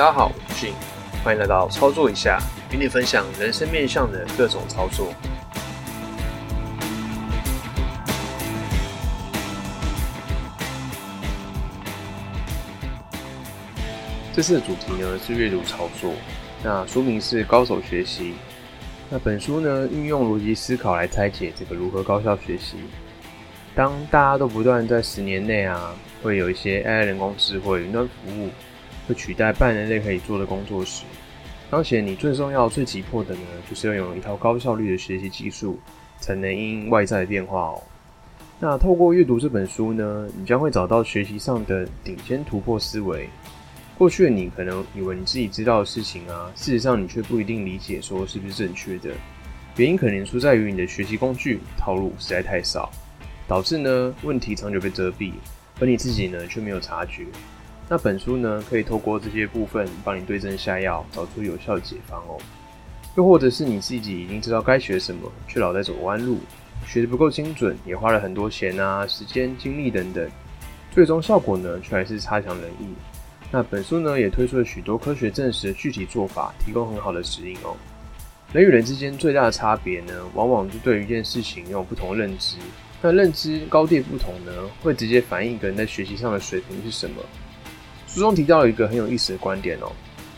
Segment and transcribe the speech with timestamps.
[0.00, 0.72] 大家好，我是俊
[1.22, 2.40] 欢迎来到操作一下，
[2.72, 5.12] 与你分享人生面向的各种操作。
[14.32, 16.14] 这次的主题呢是阅读操作，
[16.64, 18.36] 那书名是高手学习。
[19.10, 22.78] 那本书呢运用逻辑思考来拆解这个如何高效学习。
[23.74, 28.48] 当大家都不断在十年内啊，会有一些 AI 人工智慧云端服务
[29.08, 31.04] 会取代半人类可以做的工作时，
[31.70, 35.78] 当前你最重要、最急迫的呢，就是要拥有一套高效率的学习技术，
[36.20, 37.82] 才能应外在的变化哦。
[38.58, 43.28] 那透过阅读这本书呢，你将会找到学习上的顶尖突破思维。
[43.96, 49.10] 过去的你可能以为你自己知道的事情啊，事实上你却不一定理解说是不是正确的。
[49.76, 52.90] 原因可能出在于你的学习工具套路实在太少，
[53.46, 55.32] 导致呢问题长久被遮蔽，
[55.80, 57.24] 而你自己呢却没有察觉。
[57.92, 62.38] 那本书呢可以透过这些部分帮你对症下药，找出有效解方哦。
[63.16, 66.38] 又或者是你自己已经知道该学什么，却老在走弯路，
[66.86, 70.30] 学的不够精准，也花了很多钱啊、时间、精力等等，
[70.92, 72.86] 最终效果呢却还是差强人意。
[73.50, 77.74] 那本书呢，也推出了许多科学证实的具体做法，提供很好的指引哦。
[78.52, 82.56] 人与人之间最大的差别呢，往往是对于一件事情有不同认知。
[83.02, 87.16] 那认知高低不同呢，会直接反映一个人在学习上的水平是什么。
[88.12, 89.92] 书中提到一个很有意思的观点哦，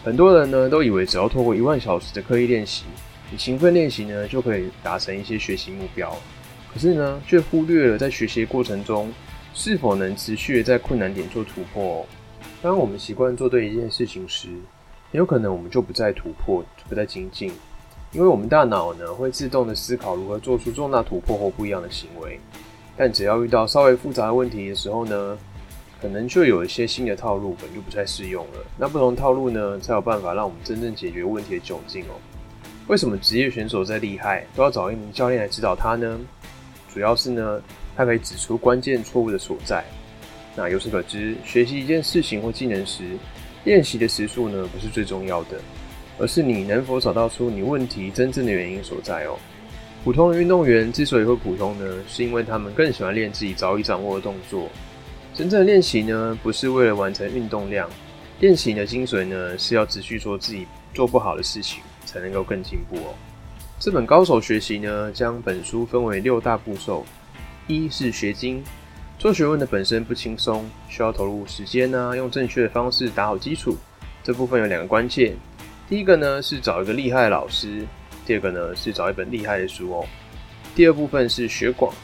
[0.04, 2.84] 很多人呢都以为只要透过一万小时的刻意练习，
[3.30, 6.14] 你勤奋练习呢就可以达成一些学习目标。
[6.70, 9.10] 可是呢，却忽略了在学习过程中
[9.54, 12.06] 是否能持续的在困难点做突破哦。
[12.60, 14.48] 当我们习惯做对一件事情时，
[15.10, 17.50] 很有可能我们就不再突破，不再精进，
[18.12, 22.38] 因为我们大脑呢会自动的思考如何做出重大突破或不一样的行为。
[22.96, 25.38] 但只要遇到稍微复杂的问题的时候呢，
[26.02, 28.58] 可能就有一些新的套路本就不再适用了。
[28.76, 32.18] 那不同套路呢，才有办法让我们真正解决问题的窘境哦。
[32.88, 36.18] 为什么职业选手再厉害都要找一名教练来指导他呢？
[36.92, 37.62] 主要是呢，
[37.96, 39.84] 他可以指出关键错误的所在。
[40.56, 43.04] 那由此可知，学习一件事情或技能时，
[43.62, 45.60] 练习的时数呢不是最重要的，
[46.18, 49.38] 而是你能否找到出你问题真正的原因所在哦。
[50.02, 54.68] 普通的运动员之所以会普通呢，是因为他们更喜欢练自己早已掌握的动作。
[55.34, 57.88] 真正的练习呢，不是为了完成运动量，
[58.40, 63.14] 练习的精髓呢，是要持续做自己做不好的事情，才能够更进步哦。
[63.80, 67.04] 这本高手学习呢，将本书分为六大步骤，
[67.66, 68.62] 一是学精。
[69.18, 73.76] 做学问的本身不轻松，需要投入时间呢，用正确的方式打好基础。
[74.22, 75.34] 这部分有两个关键，
[75.88, 77.86] 第一个呢是找一个厉害的老师，
[78.26, 80.04] 第二个呢是找一本厉害的书哦。
[80.74, 81.94] 第二部分是学广，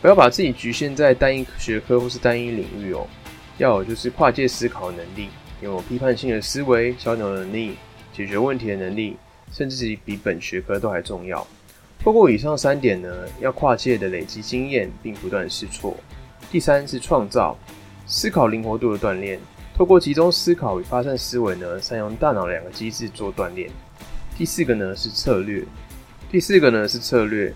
[0.00, 3.06] 不要把自己局限在单一学科或是单一领域哦，
[3.58, 5.28] 要有就是跨界思考能力，
[5.60, 7.76] 有批判性的思维、交流能力、
[8.12, 9.16] 解决问题的能力，
[9.52, 11.44] 甚至比本学科都还重要。
[12.00, 13.08] 透过以上三点呢，
[13.40, 15.96] 要跨界的累积经验，并不断试错。
[16.48, 17.58] 第三是创造
[18.06, 19.36] 思考灵活度的锻炼，
[19.76, 23.68] 透过集中思考与发散思维呢，善用大脑两个机制做锻炼。
[24.36, 25.64] 第四个呢是策略，
[26.30, 27.52] 第四个呢是策略。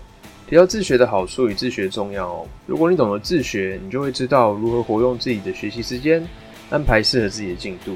[0.53, 2.47] 提到自学的好处与自学重要哦。
[2.67, 6.23] 如果你懂得自学，你就会知道如何活用自己的学习时间，
[6.69, 7.95] 安排适合自己的进度。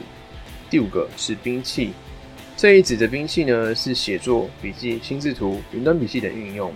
[0.68, 1.92] 第五个是兵器，
[2.56, 6.74] 这一指的兵器呢是写作、笔记、心智图、云端笔记等运用。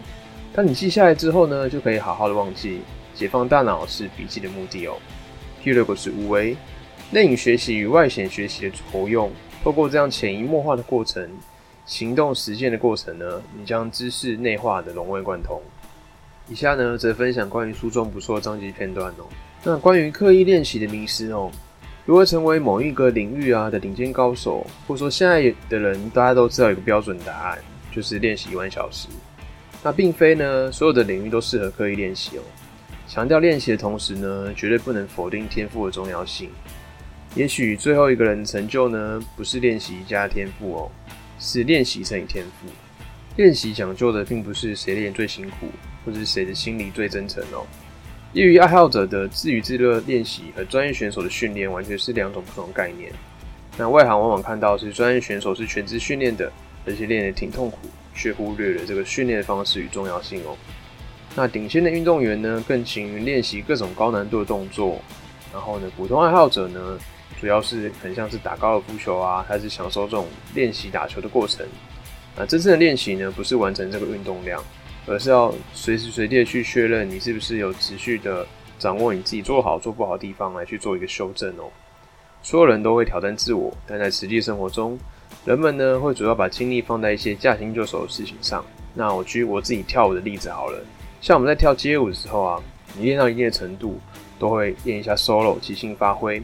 [0.54, 2.82] 当你记下来之后呢，就可以好好的忘记。
[3.16, 4.94] 解放大脑是笔记的目的哦。
[5.64, 6.56] 第六个是无为，
[7.10, 9.32] 内隐学习与外显学习的活用，
[9.64, 11.28] 透过这样潜移默化的过程，
[11.88, 15.60] 行动实践的过程呢，你将知识内化的融会贯通。
[16.48, 19.26] 以下呢，则分享关于书中不错的章节片段哦。
[19.64, 21.52] 那关于刻意练习的迷失哦，
[22.06, 27.60] 如何成为某一个领域啊的顶尖高手，或者说现在的人大家都知道一个标准答案，
[27.92, 29.08] 就是练习一万小时。
[29.84, 32.42] 那并非呢，所有的领域都适合刻意练习哦。
[33.08, 36.50] 强调练习的同时呢，绝对不能否定天赋的重要性。
[37.34, 40.92] 也许最后一个人的成就呢，不是练习加天赋哦，
[41.40, 42.68] 是练习乘以天赋。
[43.38, 45.68] 练习讲究的并不是谁练最辛苦，
[46.06, 47.66] 或者是谁的心理最真诚哦。
[48.34, 53.12] 业余爱好者的自娱自乐练习和专业选手的训练完全是两种不同概念。
[53.78, 56.52] 那外行往往看到是专业选手是全职训练的，
[56.86, 57.78] 而且练得挺痛苦，
[58.14, 60.58] 却忽略了这个训练方式与重要性哦。
[61.36, 65.02] 那顶尖的运动员呢，更勤于练习各种高难度的动作。
[65.54, 66.98] 然后呢，普通爱好者呢，
[67.40, 71.66] 主要是很像是打高尔夫球啊，还是享受这种练习打球的过程。
[72.38, 74.64] 那真正的练习呢，不是完成这个运动量，
[75.06, 78.46] 而是要随时随地的去确认你是不是有持续的
[78.80, 81.70] 掌握你自己做好做不好的地方，来去做一个修正哦。
[82.42, 84.98] 所有人都会挑战自我，但在实际生活中，
[85.46, 88.66] 人们呢会主要把精力放在一些驾轻就熟的事情上。
[88.94, 90.80] 那我举我自己跳舞的例子好了，
[91.22, 92.64] 像我们在跳街舞的时候啊，
[92.98, 94.00] 你练到一定的程度，
[94.40, 96.42] 都会练一下 solo 即兴发挥。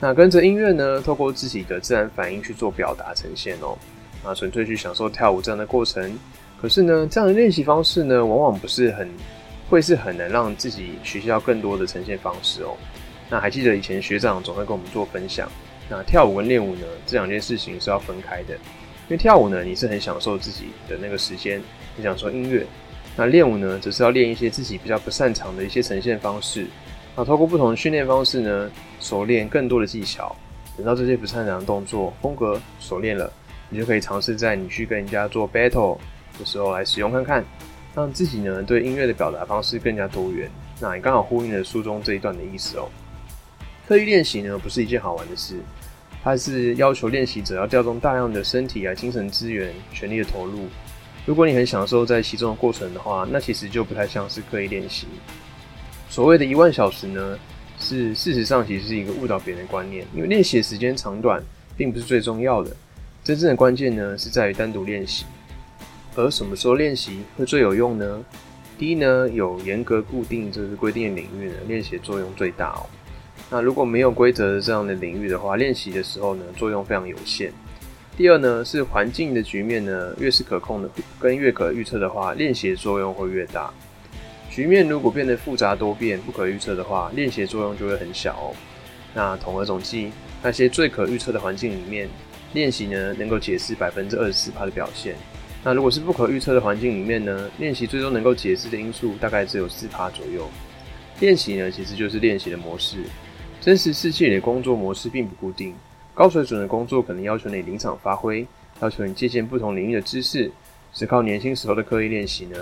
[0.00, 3.76] 那跟着音乐呢，透过自己的自然反应去做表达呈现哦。
[4.24, 6.18] 啊纯粹去享受跳舞这样的过程。
[6.60, 9.08] 可是呢，这样的练习方式呢，往往不是很
[9.68, 12.74] 会是很能让自己学习到更多的呈现方式哦。
[13.28, 15.48] 那还记得以前学长总会跟我们做分享，
[15.88, 18.54] 那跳舞跟练舞呢，这两件事情是要分开的。
[18.54, 21.62] 因为跳舞呢，你是很享受自己的那个时间，
[21.96, 22.62] 你享受音乐；
[23.16, 26.66] 那练舞呢，则是要练一些自己比较不擅长的一些呈现方式。
[27.14, 28.70] 那透过不同的训练方式呢，
[29.00, 30.34] 熟练更多的技巧。
[30.76, 33.32] 等到这些不擅长的动作风格熟练了，
[33.74, 35.98] 你就可以尝试在你去跟人家做 battle
[36.38, 37.44] 的时候来使用看看，
[37.92, 40.48] 让自己呢对音乐的表达方式更加多元。
[40.80, 42.88] 那也刚好呼应了书中这一段的意思哦。
[43.88, 45.56] 刻意练习呢，不是一件好玩的事。
[46.22, 50.68] 它是要求练习者要调动大量的身体啊、精神资源，全力的投入。
[51.26, 55.08] 如果你很享受在其中的过程的话，那其实就不太像是刻意练习。
[56.08, 57.36] 所谓的一万小时呢，
[57.80, 61.42] 是事实上其实是一个误导别人的观念，因为练习的时间长短
[61.76, 62.70] 并不是最重要的。
[63.24, 65.24] 真正的关键呢，是在于单独练习。
[66.14, 68.22] 而什么时候练习会最有用呢？
[68.76, 72.84] 第一呢，有严格固定就是规定的领域呢，练习作用最大哦。
[73.48, 77.50] 那如果没有规则的这样的领域的话，练习的时候呢，作用非常有限。
[78.14, 83.72] 第二呢，是环境的局面呢，越是可控的，跟越可预测的话，练习作用会越大。
[84.50, 88.54] 局面如果变得复杂多变、不可预测的话，练习作用就会很小哦。
[89.14, 90.12] 那统合总计，
[90.42, 92.08] 那些最可预测的环境里面，
[92.54, 95.14] 练习呢能够解释百分之二十四趴的表现。
[95.62, 100.48] 那如果是不可预测的环境里面呢，练习最终能够解释的因素大概只有四趴左右。
[101.20, 103.04] 练习呢，其实就是练习的模式。
[103.60, 105.74] 真实世界里的工作模式并不固定，
[106.12, 108.46] 高水准的工作可能要求你临场发挥，
[108.80, 110.50] 要求你借鉴不同领域的知识。
[110.92, 112.58] 只靠年轻时候的刻意练习呢，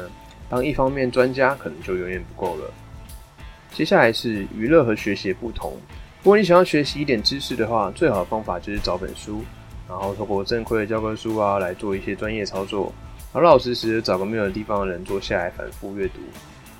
[0.48, 2.72] 当一方面专家可能就远远不够了。
[3.74, 5.72] 接下来是娱乐和学习不同。
[6.22, 9.42] 如果你想要学习一点知识的话，最好的方法就是找本书，
[9.92, 12.90] 然后透过正规的教科书啊来做一些专业操作，
[13.34, 16.14] 老老实实找个没有地方的人坐下来反复阅读，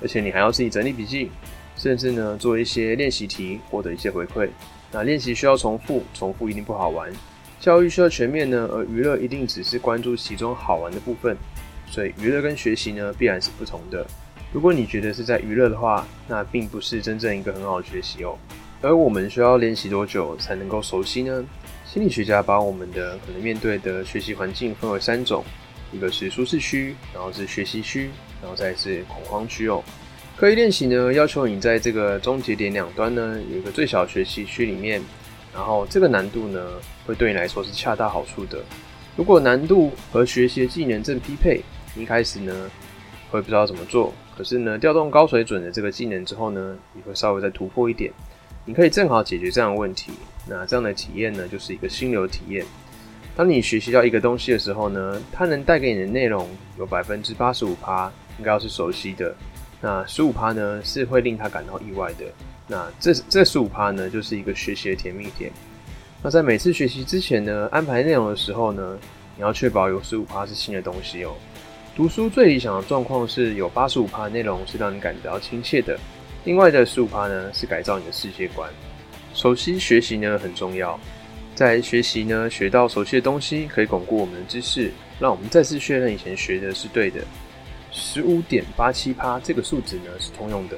[0.01, 1.29] 而且你还要自己整理笔记。
[1.75, 4.49] 甚至呢，做一些练习题，获得一些回馈。
[4.91, 7.11] 那练习需要重复，重复一定不好玩。
[7.59, 11.37] 教育需要全面呢，而娱乐一定只是关注其中好玩的部分。
[11.87, 14.05] 所以娱乐跟学习呢，必然是不同的。
[14.51, 18.37] 如果你觉得是在娱乐的话，那并不是真正一个很好的学习哦。
[18.81, 21.43] 而我们需要练习多久才能够熟悉呢？
[21.93, 25.45] 心理学家把我们的可能面对的学习环境分为三种：
[25.91, 28.09] 一个是舒适区，然后是学习区，
[28.41, 29.79] 然后再是恐慌区哦。
[30.35, 34.99] 刻意练习呢，要求你在这个终结点两端呢，有一个最小学习区里面，
[35.53, 36.65] 然后这个难度呢，
[37.05, 38.57] 会对你来说是恰到好处的。
[39.15, 41.61] 如果难度和学习的技能正匹配，
[41.95, 42.71] 一开始呢
[43.29, 48.11] 会不知道怎么做，可是呢，调动高水准的这个技能之后呢，你会稍微再突破一点，
[48.65, 50.11] 你可以正好解决这样的问题。
[50.47, 52.65] 那这样的体验呢，就是一个心流体验。
[53.35, 56.47] 当你学习到一个东西的时候呢，它能带给你的内容
[56.77, 59.33] 有百分之八十五趴，应该要是熟悉的。
[59.81, 62.25] 那十五趴呢是会令他感到意外的。
[62.67, 65.51] 那这这十五趴呢就是一个学习的甜蜜点。
[66.21, 68.97] 那在每次学习之前呢，安排内容的时候呢，
[69.35, 71.33] 你要确保有十五趴是新的东西哦。
[71.95, 75.97] 读书最理想的状况是有八十五趴内容是让你感觉到亲切的，
[76.45, 78.69] 另外的十五趴呢是改造你的世界观。
[79.33, 80.99] 熟悉学习呢很重要，
[81.55, 87.21] 在学习呢学到熟悉的东西，可以巩固我们的知识，让我们再次确认以前学的是对的。
[87.91, 90.77] 十五点八七趴这个数值呢是通用的，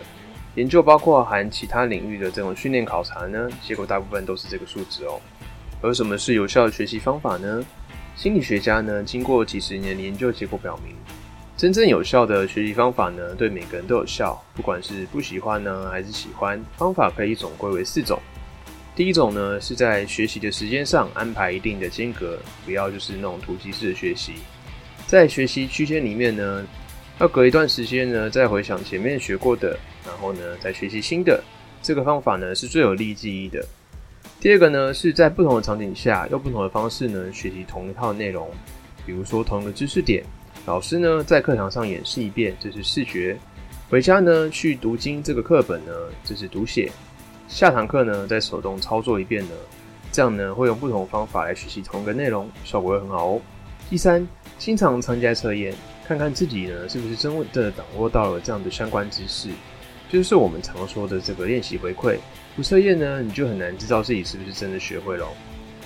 [0.55, 5.19] 研究包括含其他领域的这种训练考察呢，结果大部分都是这个数值哦。
[5.81, 7.63] 而什么是有效的学习方法呢？
[8.15, 10.95] 心理学家呢经过几十年的研究结果表明，
[11.57, 18.17] 真正有效的学习方法呢对每个人都有效，不管是不喜欢呢还是喜欢，方法可以总归为四种。
[18.95, 24.33] 第一种呢是在学习的时间上安排一定的间隔，不要就是那种突击式的学习，
[25.05, 26.65] 在学习区间里面呢。
[27.17, 31.41] 要隔一段时间呢，再回想前面学过的，然后呢，再学习新的。
[31.81, 33.65] 这个方法呢，是最有利记忆的。
[34.41, 38.51] 第二个呢，是在不同的场景下，用不同的方式呢，学习同一套内容。
[39.05, 40.25] 比如说，同一个知识点，
[40.65, 43.37] 老师呢在课堂上演示一遍，这是视觉；
[43.89, 45.93] 回家呢去读经这个课本呢，
[46.25, 46.91] 这是读写；
[47.47, 49.53] 下堂课呢再手动操作一遍呢，
[50.11, 53.41] 这样呢会用不同方法来学习同一个内容，效果会很好哦。
[53.89, 55.73] 第三，经常参加测验。
[56.07, 59.49] 看看自己呢，是不是真的掌握到了这样的相关知识？
[60.07, 62.17] 就是我们常说的这个练习回馈。
[62.55, 65.27] 不测验呢，你就很难知道自己是不是真的学会了。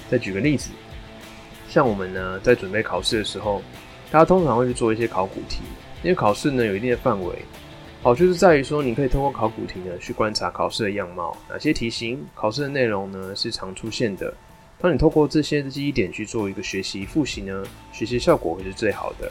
[0.09, 0.71] 再举个例子，
[1.69, 3.61] 像我们呢在准备考试的时候，
[4.11, 5.61] 大家通常会去做一些考古题，
[6.03, 7.33] 因为考试呢有一定的范围，
[8.01, 14.33] 好就是在于说你可以通过考古题呢去观察考试的样貌，哪些题型、考试的内容呢是常出现的。
[14.79, 19.29] 当你透过这些记忆点去做一个学习复习呢，学习效果会是最好的。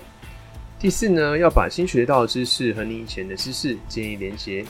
[0.78, 4.64] 第四呢，要把新学到的知识和你以前的知识建立连接。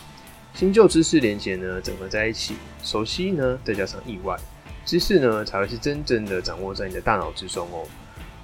[0.54, 4.36] 新旧知识连结呢，整合在一起，熟悉呢，再加上意外
[4.84, 7.84] 知识呢，才会是真正的掌握在你的大脑之中哦。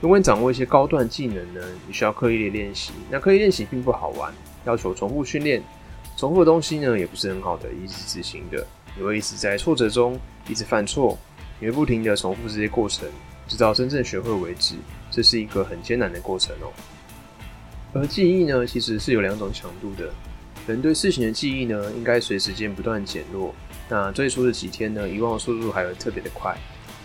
[0.00, 2.92] 如果你掌握一些高段技能呢，你需要刻意的练习。
[3.08, 4.34] 那刻意练习并不好玩，
[4.64, 5.62] 要求重复训练，
[6.16, 8.66] 重复的东西呢，也不是很好的一直执行的。
[8.96, 10.18] 你会一直在挫折中
[10.48, 11.18] 一直犯错，
[11.58, 13.08] 你会不停的重复这些过程，
[13.48, 14.76] 直到真正学会为止。
[15.10, 16.72] 这是一个很艰难的过程哦。
[17.92, 20.10] 而记忆呢，其实是有两种强度的。
[20.66, 23.54] 人对事情的记忆呢，应该随时间不断减弱。
[23.88, 26.56] 那最初的几天呢，遗忘速度还会特别的快。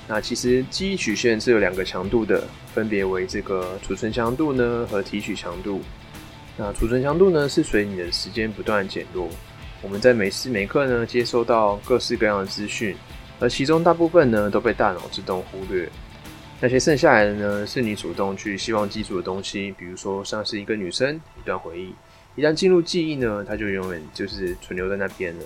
[0.07, 5.81] 那其实记忆曲线是有两个强度的，分别为这个储存强度呢和提取强度。
[6.61, 9.29] 那储存强度呢，是随你的时间不断减弱。
[9.81, 12.93] 我们在每时每刻呢，接收到各式各样的资讯，
[13.39, 15.89] 而其中大部分呢，都被大脑自动忽略。
[16.59, 21.95] 那些剩下来的呢，是你主动去希望记住的东西，比如说像是一个女生，一段回忆。
[22.35, 25.45] 一旦进入记忆呢，它就永远就是存留在那边了。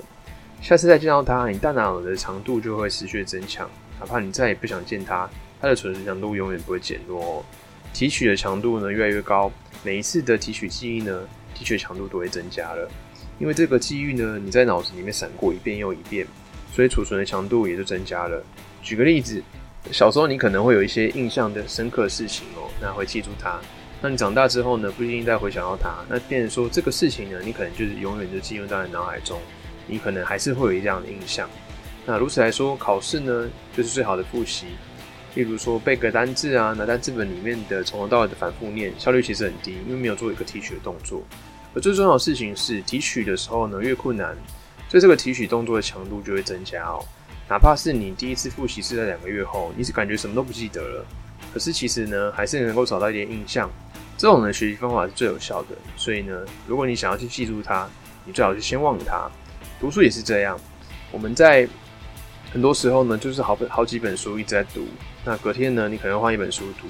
[0.64, 5.30] 下次再见到它，你大脑的长度就会持续增强，哪怕你再也不想见它，
[5.62, 7.46] 它的储存强度永远不会减弱哦。
[7.94, 9.52] 提取的强度呢越来越高，
[9.84, 11.22] 每一次的提取记忆呢，
[11.54, 12.90] 提取强度都会增加了。
[13.40, 16.26] 因为这个记忆呢，你在脑子里面闪过一遍又一遍，
[16.74, 18.42] 所以储存的强度也就增加了。
[18.82, 19.44] 举个例子，
[19.92, 23.60] 小时候你可能会有一些印象的深刻事情哦，那会记住它。
[24.02, 29.42] 那你长大之后呢，不一定再回想到它，那变成说这个事情呢，你可能就是永远就记录在脑海中，
[29.88, 31.50] 你可能还是会有这样的印象。
[32.06, 34.68] 那如此来说，考试呢就是最好的复习。
[35.36, 41.24] 例如说背个单字啊，拿单字本里面的从头到尾的反复念，效率其实很低，因为没有做一个提取的动作。
[41.74, 44.36] 而最重要的事情是，提取的时候呢越困难，
[44.90, 47.04] 所以这个提取动作的强度就会增加哦。
[47.50, 51.06] 哪怕是你第一次复习是在两个月后，你是感觉什么都不记得了，
[51.52, 53.70] 可是其实呢还是能够找到一点印象。
[54.16, 57.90] 这种的学习方法是最有效的，所以呢，如果你想要去记住它，
[58.24, 59.30] 你最好是先忘它。
[59.80, 60.58] 读书也是这样，
[61.12, 61.68] 我们在
[62.54, 64.86] 很多时候呢，就是好本好几本书一直在读，
[65.26, 66.88] 那隔天呢，你可能换一本书读，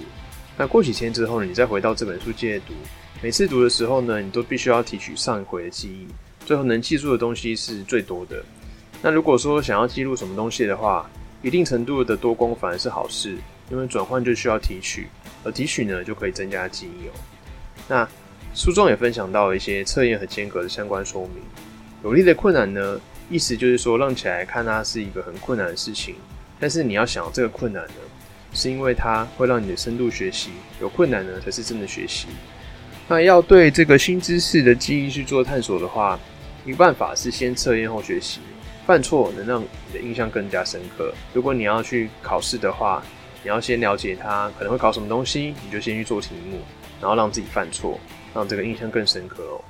[0.58, 2.74] 那过几天之后呢，你再回到这本书接着读。
[3.22, 6.06] 每次读的时候呢，你都必须要提取上一回的记忆，
[6.46, 8.44] 最后能记住的东西是最多的。
[9.02, 11.10] 那如果说想要记录什么东西的话，
[11.42, 13.38] 一定程度的多功反而是好事，
[13.72, 15.08] 因为转换就需要提取。
[15.46, 17.12] 而提取呢，就可以增加记忆哦。
[17.88, 18.06] 那
[18.54, 21.42] 书中也分享到一些测验和间隔的相关说明。
[22.04, 23.00] 有力的困难呢，
[23.30, 26.16] 意思就是说，让起来看它是一个很困难的事情。
[26.60, 27.94] 但是你要想，这个困难呢，
[28.54, 30.52] 是因为它会让你的深度学习。
[30.80, 32.28] 有困难呢，才是真的学习。
[33.08, 36.20] 那要对这个新知识的记忆去做探索的话，
[36.66, 38.40] 一个办法是先测验后学习。
[38.86, 41.14] 犯错能让你的印象更加深刻。
[41.34, 43.02] 如果你要去考试的话，
[43.42, 46.60] 你要先了解它可能会考什么东西，你就先去做题目，
[47.00, 47.98] 然后让自己犯错，
[48.34, 49.64] 让这个印象更深刻哦。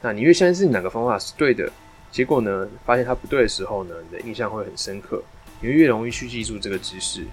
[0.00, 1.68] 那你越相信哪个方法是对的，
[2.12, 5.20] 结果呢，发现它不对的时候呢，你的印象会很深刻，
[5.60, 7.24] 你会越容易去记住这个知识。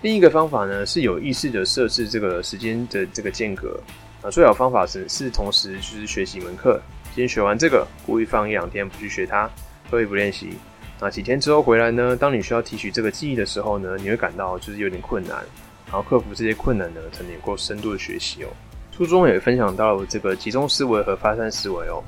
[0.00, 3.78] 另一个方法呢，是有意识的设置这个时间的这个间隔
[4.22, 4.30] 啊。
[4.30, 6.80] 最好方法是是同时就是学习一门课，
[7.16, 9.50] 先学完这个，故意放一两天不去学它，
[9.90, 10.50] 刻意不练习。
[11.00, 12.16] 那几天之后回来呢？
[12.16, 15.42] 当你需要提取这个记忆的时候呢，你会感到就是有点困难，
[15.86, 18.48] 然后克服这些困难呢，才能够深度的学习哦。
[18.96, 22.04] 书中也分享到这个集中思维和发散思维哦。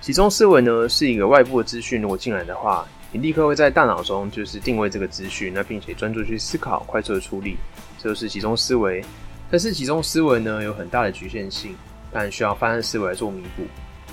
[0.00, 7.56] 集中思维呢是一个外部的资讯如果进来的话，你立刻会在大脑中就是定位这个资讯，那并且专注去思考，快速的处理，
[7.98, 9.04] 这就是集中思维。
[9.50, 11.74] 但是集中思维呢有很大的局限性，
[12.12, 13.64] 但需要发散思维来做弥补。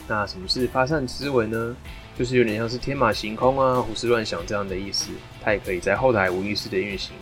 [0.07, 1.75] 那什么是发散思维呢？
[2.17, 5.11] 就是有点像是天马行空啊、胡思乱想这样的意思，
[5.43, 7.13] 它也可以在后台无意识的运行。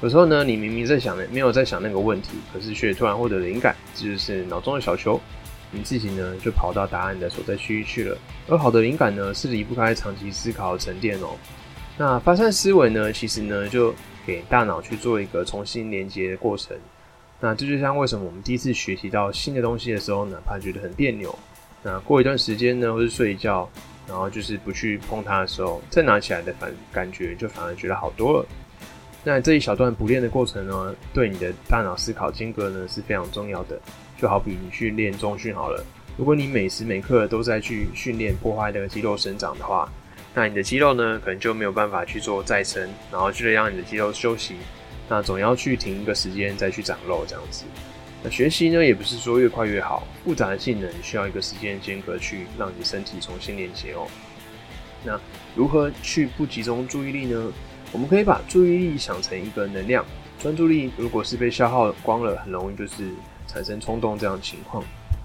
[0.00, 5.20] 有时候呢，你明明在想，没有在想那个问题，可是却突然获得灵感，这就是脑中的小球，
[5.70, 8.16] 你自己呢就跑到答案的所在区域去了。
[8.48, 11.36] 而好的灵感呢，是离不开长期思考沉淀哦。
[11.96, 13.94] 那发散思维呢，其实呢就
[14.26, 16.76] 给大脑去做一个重新连接的过程。
[17.40, 21.38] 那这就像为什么我们第一次学习到新的东西的时候，哪怕觉得很别扭，
[21.82, 23.68] 那过一段时间呢，或是睡一觉。
[24.08, 28.46] 然后就是不去碰它的时候，再拿起来的反感觉就反而觉得好多了。
[29.22, 33.78] 那这一小段不练的过程呢，对你的大脑思考间隔呢是非常重要的。
[34.18, 35.82] 就好比你去练中训好了，
[36.16, 39.88] 如果你每时每刻都在去训练破坏这个肌肉生长的话，
[40.34, 44.56] 那你的肌肉呢，可能就没有办法去做再生，然后就得让你的肌肉休息，
[45.08, 47.64] 那总要去停一个时间再去长肉这样子。
[48.20, 54.08] 那学习呢，也不是说越快越好，复杂的技能需要一个时间间隔去让你身体重新连接哦。
[55.04, 55.18] 那
[55.54, 57.52] 如何去不集中注意力呢？
[57.92, 60.04] 我们可以把注意力想成一个能量，
[60.42, 63.10] 专注力如果是被消耗光了，很容易就是
[63.58, 64.84] 产生冲动这样的情况。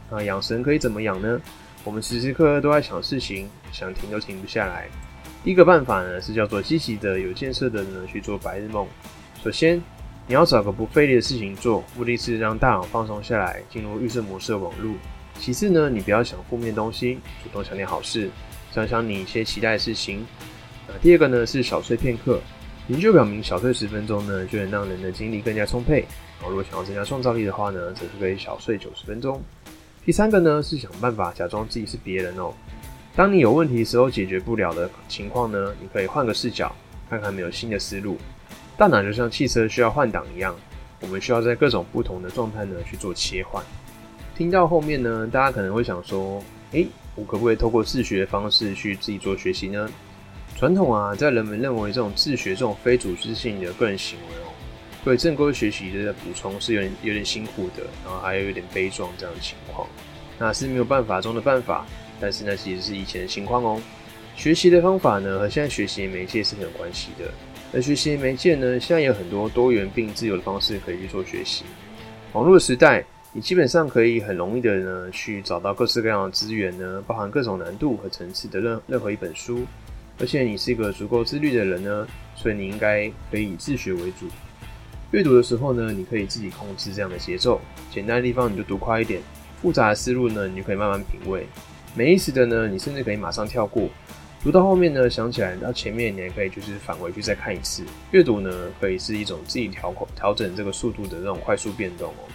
[0.10, 1.40] 那养神可以怎么养呢？
[1.84, 4.90] 我们时时刻刻都在想事情，想停都停不下来。
[5.44, 8.88] 第一个办法呢，是叫做积极的、有建设的呢去做白日梦。
[9.44, 9.80] 首先。
[10.26, 14.96] 你要找个不费力的事情做，目的是让大脑放松下来，进入预设模式的网路。
[15.38, 18.30] 其次呢，你不要想负面东西，主动想点好事，
[18.72, 20.26] 想想你一些期待的事情。
[20.88, 22.40] 那第二个呢是小睡片刻。
[22.90, 26.06] 研究表明，小睡十分钟呢，就能让人的精力更加充沛。
[26.42, 29.42] 然后，如果想要增加创造力的话呢，则是可以小睡九十分钟。
[30.06, 32.54] 第三个呢是想办法假装自己是别人哦。
[33.16, 36.76] 当你有问题时候解决不了的情况呢，你可以换个视角，
[37.10, 38.18] 看看没有新的思路。
[38.76, 40.54] 大脑就像汽车需要换挡一样，
[41.00, 43.64] 我们需要在各种不同的状态呢去做切换。
[44.36, 46.86] 听到后面呢，大家可能会想说：“诶，
[47.16, 49.88] 我可不可以透过自学的方式去自己做学习呢？”
[50.56, 54.54] 传统啊，在人们认为这种自学这种非组织性的个人行为哦，
[55.04, 59.88] 对正规学习的补充是有点有点辛苦的，然后还有有点悲壮这样的情况，
[60.40, 61.86] 那是没有办法中的办法。
[62.22, 63.82] 但是呢，其实是以前的情况哦。
[64.36, 67.26] 学习的方法呢，和现在学习媒介是很有关系的。
[67.74, 71.66] 而学习媒介呢，现在有很多多元并自由的方式可以去做学习。
[72.32, 79.66] 网络的时代，你基本上可以很容易的呢去找到各式各样的资源呢，包含各种难度和层次的任任何一本书。
[80.20, 84.28] 而且你是一个足够自律的人呢，所以你应该可以以自学为主。
[85.12, 89.22] 阅读的时候呢，你可以自己控制这样的节奏，简单的地方你就读快一点，
[89.62, 91.46] 复杂的思路呢，你就可以慢慢品味。
[91.96, 93.90] 没意思的呢，你甚至可以马上跳过。
[94.44, 97.84] 读到后面呢，想起来，到前面你还可以就是返回去再看一次。
[98.12, 102.28] 阅读呢，可以是一种自己调控调整这个速度的这种快速变动哦。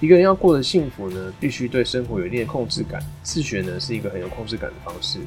[0.00, 3.00] 一个人要过得幸福呢，必须对生活有一定的控制感。
[3.22, 5.18] 自学呢，是一个很有控制感的方式。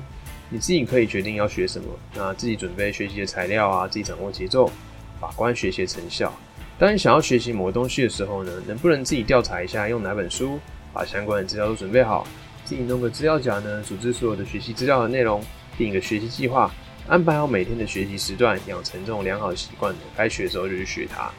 [0.49, 4.71] 你自己可以决定要学什么，那自己准备学习的材料啊，自己掌握节奏，
[5.19, 6.33] 把关学习的成效。
[6.79, 10.59] 当你想要学习某个东西的时候呢，能不能自己调查一下，用哪本书，
[10.93, 12.25] 把相关的资料都准备好，
[12.63, 15.43] 自己弄个资料夹呢，组织所有的学习资料的内容。
[15.77, 16.73] 定一个学习计划，
[17.07, 19.99] 安排好每天的学习时段，养成这种良好的习惯的。
[20.15, 21.31] 该学的时候就去学它。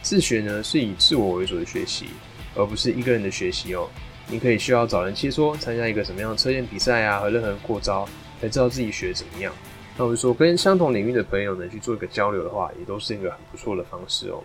[0.00, 2.06] 自学呢是以自我为主的学习，
[2.54, 3.88] 而不是一个人的学习哦。
[4.28, 8.08] 你可以需要找人切磋，参加一个什么样的测验比赛啊，和任何人过招，
[8.40, 9.52] 才知道自己学怎么样。
[9.96, 14.42] 那我就说，跟相同领域的朋友呢去做一个交流的话，也都是一个很不错的方式哦。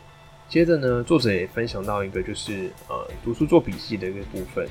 [0.50, 4.68] 接着呢，作者也分享到一个就是呃读书做笔记的一个部分。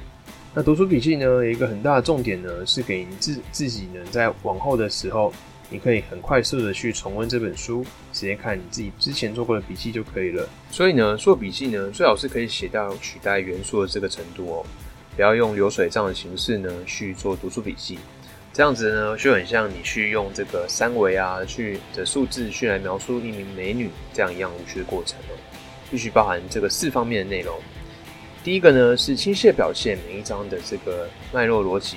[0.55, 5.33] 那读书笔记呢，一个很大的重点呢，是给你自自己呢，在往后的时候，
[5.69, 10.49] 你可以很快速的去重温这本书，直接看你自己之前做过的笔记就可以了。
[10.71, 14.67] 所以呢，做笔记呢，最好是可以写到取代原书的这个程度哦，
[15.17, 17.99] 不要用流水账的形式呢去做读书笔记，
[18.55, 25.35] 这样子呢，就很像你去用这个三维啊去的数字去来描述一名美女这样一样无趣的过程哦，
[25.91, 27.53] 必须包含这个四方面的内容。
[28.45, 31.97] 第一个呢是清晰的表现每一章的这个脉络逻辑。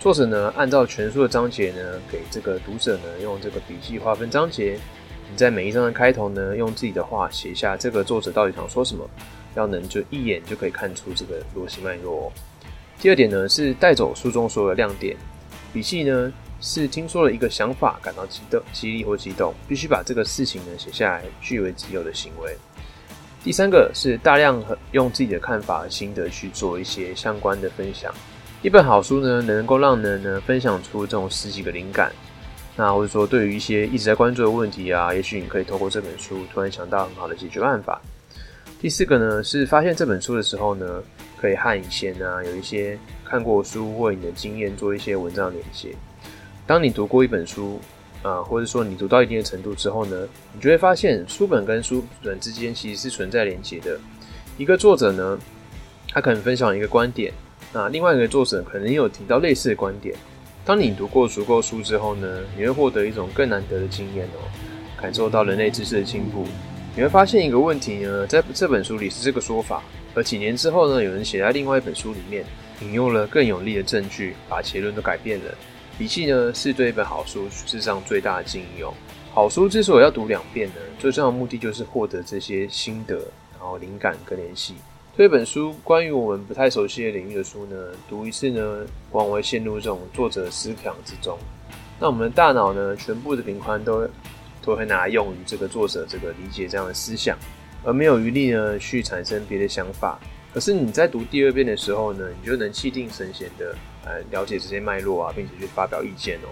[0.00, 4.76] 作者呢按照全书的章节呢，给这个读者呢用这个笔记划分章节。
[5.30, 9.08] 你在每一章的开头呢，用自己的话写下这个作者到底想说什么，
[9.54, 12.32] 要能就一眼就可以看出这个逻辑脉络。
[12.98, 15.16] 第二点呢是带走书中所有的亮点。
[15.72, 22.56] 笔记呢是听说了一个想法感到激动、激励或激动，必须把这个事情呢写下来，据为己有的行为。
[23.44, 28.12] 第三个是大量用自己的看法和心得去做一些相关的分享。
[28.62, 32.10] 一本好书呢，能够让人呢分享出这种十几个灵感。
[32.74, 38.00] 那或者说，对于一些一直在关注的问题啊，也许你可以透过这本书突然想到很好的解决办法。
[38.80, 41.02] 第四个呢，是发现这本书的时候呢，
[41.36, 45.94] 可以和以前呢有一些看过书或你的经验做一些文章连接。
[46.66, 47.80] 当你读过一本书。
[48.20, 53.96] 啊，或者说你读到一定的程度之后呢，你就会发现书本跟书本之间其实是存在连接的。
[54.56, 55.38] 一个作者呢，
[56.10, 57.32] 他可能分享一个观点，
[57.72, 60.16] 那另外一个作者可能也有提到类似的观点。
[60.64, 64.42] 当你读过足够书之后呢，你会获得一种更难得的经验哦，
[65.00, 66.44] 感受到人类知识的进步。
[66.98, 69.84] 你会发现一个问题呢，在这本书里是这个说法，
[70.16, 72.44] 而几年之后呢，有人写在另外一本书里面，
[72.80, 75.54] 引用了更有力的证据，把结论都改变了。
[75.96, 78.92] 笔记呢，是对一本好书世上最大的敬意哦。
[79.32, 83.14] 好书之所以要读两遍呢，最重要的目的就是获得这些心得，
[83.56, 84.74] 然后灵感跟联系，
[85.16, 87.76] 这本书关于我们不太熟悉的领域的书呢，
[88.08, 91.38] 读一次呢，往往会陷入这种作者思想之中。
[92.00, 94.00] 那我们的大脑呢，全部的频宽都
[94.68, 97.38] 都会拿来用于这个作者这个理解这样的思想，
[97.82, 100.18] 而没有余力呢去产生别的想法。
[100.52, 106.48] 可是你在读第二遍的时候呢，你就能气定神闲的呃了解这些脉络啊，并且去发表意见哦。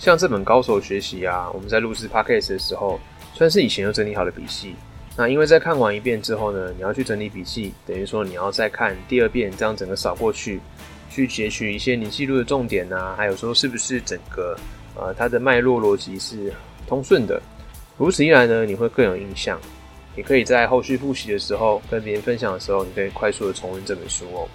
[0.00, 2.98] 像这本高手学习啊，我们在录制 podcast 的时候，
[3.34, 4.74] 算是以前就整理好的笔记。
[5.16, 10.58] 那因为在看完一遍之后呢，你要去整理笔记，等于说你要再看第二遍，这样整个扫过去，
[11.08, 14.56] 去截取一些你记录的重点啊，还有说是不是整个
[14.96, 16.52] 呃它的脉络逻辑是
[16.86, 17.40] 通顺的。
[17.98, 19.60] 如此一来呢，你会更有印象，
[20.16, 24.48] 你可以在后续复习的时候，跟别人分享的时候，你可以快速的重温这本书哦。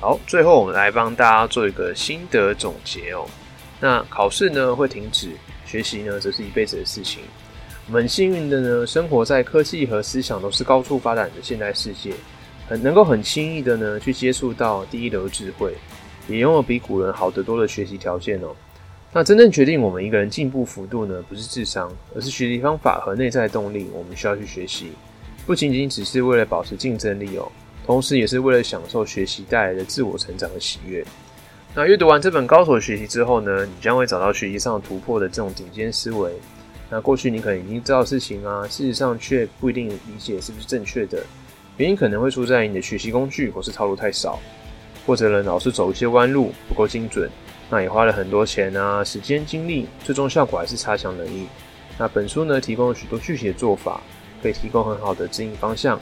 [0.00, 3.24] 好，最后我们来帮大家做一个心得总结哦。
[3.78, 5.30] 那考试呢会停止，
[5.64, 7.22] 学习呢则是一辈子的事情。
[7.86, 12.12] 我们幸运的呢，生活在科技和思想都是高速发展的现代世界，
[12.68, 15.74] 很能够很轻易的呢去接触到第一流智慧，
[16.28, 18.54] 也拥有比古人好得多的学习条件哦。
[19.14, 23.86] 那真正决定我们一个人进步幅度呢，不是智商，而是学习方法和内在动力。
[23.92, 24.92] 我们需要去学习，
[25.46, 27.46] 不仅仅只是为了保持竞争力哦，
[27.84, 31.04] 同时也是为了享受学习带来的自我成长的喜悦。
[31.74, 36.32] 那阅读完这本高手学习之后呢，你将会找到学习上突破的这种顶尖思维。
[36.88, 41.22] 那过去你可能已经知道事情啊，事实上却不一定理解是不是正确的。
[41.76, 44.38] 原因可能会出在你的学习工具或是套路太少，
[45.06, 47.30] 或者呢老是走一些弯路，不够精准。
[47.72, 51.46] 那也花了很多钱啊、时间、精力，最终效果还是差强人意。
[51.96, 53.98] 那本书呢提供了许多具体的做法，
[54.42, 55.98] 可以提供很好的指引方向。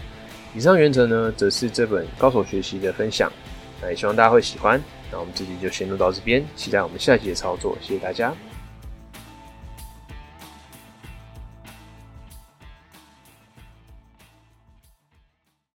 [0.52, 3.30] 以上原则呢，则是这本高手学习的分享。
[3.80, 4.82] 那也希望大家会喜欢。
[5.12, 7.78] 那我们这集就先录到这边，期待我们下集的操作。
[7.80, 8.34] 谢谢大家。